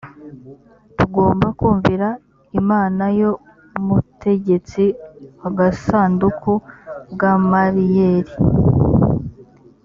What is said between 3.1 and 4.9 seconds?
yo mutegetsi